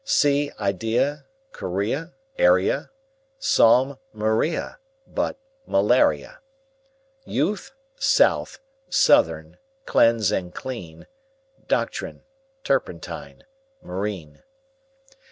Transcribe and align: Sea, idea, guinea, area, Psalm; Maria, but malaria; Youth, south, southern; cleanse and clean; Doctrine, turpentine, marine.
Sea, 0.03 0.51
idea, 0.59 1.27
guinea, 1.53 2.05
area, 2.35 2.89
Psalm; 3.37 3.99
Maria, 4.13 4.79
but 5.05 5.37
malaria; 5.67 6.39
Youth, 7.23 7.69
south, 7.97 8.57
southern; 8.89 9.57
cleanse 9.85 10.31
and 10.31 10.55
clean; 10.55 11.05
Doctrine, 11.67 12.23
turpentine, 12.63 13.43
marine. 13.83 14.41